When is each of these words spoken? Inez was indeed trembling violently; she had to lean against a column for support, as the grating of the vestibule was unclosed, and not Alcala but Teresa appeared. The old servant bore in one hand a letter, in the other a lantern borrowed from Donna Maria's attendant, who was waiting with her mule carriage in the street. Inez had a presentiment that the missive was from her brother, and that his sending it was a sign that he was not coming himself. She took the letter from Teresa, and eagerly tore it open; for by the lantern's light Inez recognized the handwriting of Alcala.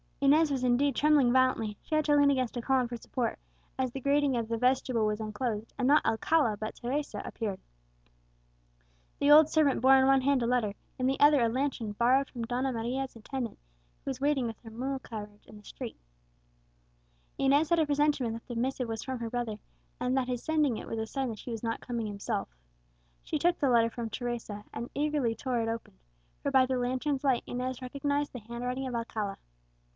Inez 0.19 0.49
was 0.51 0.63
indeed 0.63 0.95
trembling 0.95 1.31
violently; 1.33 1.77
she 1.81 1.93
had 1.95 2.05
to 2.05 2.15
lean 2.15 2.29
against 2.31 2.57
a 2.57 2.61
column 2.61 2.87
for 2.87 2.97
support, 2.97 3.37
as 3.77 3.91
the 3.91 3.99
grating 3.99 4.35
of 4.35 4.47
the 4.47 4.57
vestibule 4.57 5.05
was 5.05 5.19
unclosed, 5.19 5.73
and 5.77 5.87
not 5.87 6.05
Alcala 6.05 6.57
but 6.57 6.75
Teresa 6.75 7.21
appeared. 7.23 7.59
The 9.19 9.29
old 9.31 9.49
servant 9.49 9.81
bore 9.81 9.97
in 9.97 10.07
one 10.07 10.21
hand 10.21 10.41
a 10.41 10.47
letter, 10.47 10.73
in 10.97 11.05
the 11.07 11.19
other 11.19 11.41
a 11.41 11.49
lantern 11.49 11.91
borrowed 11.93 12.29
from 12.29 12.43
Donna 12.45 12.71
Maria's 12.71 13.15
attendant, 13.15 13.57
who 14.03 14.09
was 14.09 14.21
waiting 14.21 14.47
with 14.47 14.57
her 14.59 14.69
mule 14.71 14.99
carriage 14.99 15.45
in 15.45 15.57
the 15.57 15.63
street. 15.63 15.97
Inez 17.37 17.69
had 17.69 17.79
a 17.79 17.85
presentiment 17.85 18.33
that 18.35 18.47
the 18.47 18.59
missive 18.59 18.87
was 18.87 19.03
from 19.03 19.19
her 19.19 19.29
brother, 19.29 19.57
and 19.99 20.17
that 20.17 20.27
his 20.27 20.43
sending 20.43 20.77
it 20.77 20.87
was 20.87 20.99
a 20.99 21.07
sign 21.07 21.29
that 21.29 21.39
he 21.39 21.51
was 21.51 21.63
not 21.63 21.81
coming 21.81 22.07
himself. 22.07 22.47
She 23.23 23.37
took 23.39 23.59
the 23.59 23.69
letter 23.69 23.89
from 23.89 24.09
Teresa, 24.09 24.65
and 24.73 24.89
eagerly 24.95 25.35
tore 25.35 25.61
it 25.61 25.67
open; 25.67 25.97
for 26.41 26.51
by 26.51 26.65
the 26.65 26.77
lantern's 26.77 27.23
light 27.23 27.43
Inez 27.45 27.81
recognized 27.83 28.33
the 28.33 28.39
handwriting 28.39 28.87
of 28.87 28.95
Alcala. 28.95 29.37